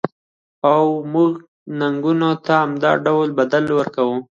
[0.71, 1.33] او موږ
[1.79, 4.17] نېکانو ته همدا ډول بدل ورکوو.